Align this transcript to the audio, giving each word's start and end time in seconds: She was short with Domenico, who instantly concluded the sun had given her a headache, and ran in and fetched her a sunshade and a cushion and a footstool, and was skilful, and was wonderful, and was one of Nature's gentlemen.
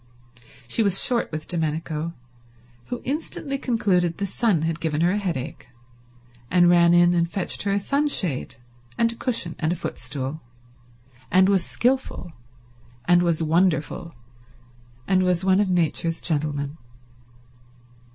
She 0.67 0.81
was 0.81 1.03
short 1.03 1.31
with 1.31 1.47
Domenico, 1.47 2.13
who 2.87 3.01
instantly 3.05 3.59
concluded 3.59 4.17
the 4.17 4.25
sun 4.25 4.63
had 4.63 4.79
given 4.79 5.01
her 5.01 5.11
a 5.11 5.17
headache, 5.19 5.67
and 6.49 6.71
ran 6.71 6.95
in 6.95 7.13
and 7.13 7.29
fetched 7.29 7.61
her 7.61 7.71
a 7.71 7.77
sunshade 7.77 8.55
and 8.97 9.11
a 9.11 9.15
cushion 9.15 9.55
and 9.59 9.71
a 9.71 9.75
footstool, 9.75 10.41
and 11.29 11.47
was 11.49 11.63
skilful, 11.63 12.33
and 13.05 13.21
was 13.21 13.43
wonderful, 13.43 14.15
and 15.07 15.21
was 15.21 15.45
one 15.45 15.59
of 15.59 15.69
Nature's 15.69 16.19
gentlemen. 16.19 16.79